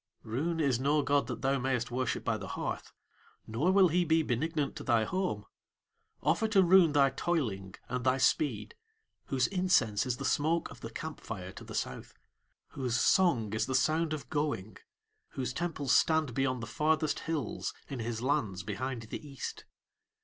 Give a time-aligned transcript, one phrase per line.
[0.23, 2.91] Roon is no god that thou mayest worship by thy hearth,
[3.45, 5.45] nor will he be benignant to thy home.
[6.23, 8.73] Offer to Roon thy toiling and thy speed,
[9.25, 12.15] whose incense is the smoke of the camp fire to the South,
[12.69, 14.77] whose song is the sound of going,
[15.33, 19.65] whose temples stand beyond the farthest hills in his lands behind the East.